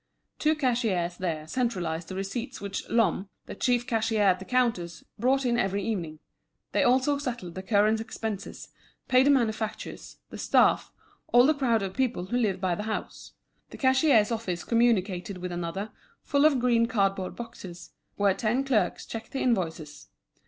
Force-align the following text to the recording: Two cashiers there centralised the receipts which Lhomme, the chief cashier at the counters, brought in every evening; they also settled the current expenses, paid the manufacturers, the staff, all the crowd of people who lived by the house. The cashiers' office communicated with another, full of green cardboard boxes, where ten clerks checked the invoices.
Two 0.39 0.55
cashiers 0.55 1.15
there 1.17 1.45
centralised 1.45 2.07
the 2.07 2.15
receipts 2.15 2.59
which 2.59 2.89
Lhomme, 2.89 3.29
the 3.45 3.53
chief 3.53 3.85
cashier 3.85 4.23
at 4.23 4.39
the 4.39 4.45
counters, 4.45 5.03
brought 5.19 5.45
in 5.45 5.59
every 5.59 5.83
evening; 5.83 6.17
they 6.71 6.81
also 6.81 7.19
settled 7.19 7.53
the 7.53 7.61
current 7.61 8.01
expenses, 8.01 8.69
paid 9.07 9.27
the 9.27 9.29
manufacturers, 9.29 10.17
the 10.31 10.39
staff, 10.39 10.91
all 11.27 11.45
the 11.45 11.53
crowd 11.53 11.83
of 11.83 11.93
people 11.93 12.25
who 12.25 12.37
lived 12.37 12.59
by 12.59 12.73
the 12.73 12.81
house. 12.89 13.33
The 13.69 13.77
cashiers' 13.77 14.31
office 14.31 14.63
communicated 14.63 15.37
with 15.37 15.51
another, 15.51 15.91
full 16.23 16.45
of 16.45 16.57
green 16.57 16.87
cardboard 16.87 17.35
boxes, 17.35 17.91
where 18.15 18.33
ten 18.33 18.63
clerks 18.63 19.05
checked 19.05 19.33
the 19.33 19.41
invoices. 19.41 20.07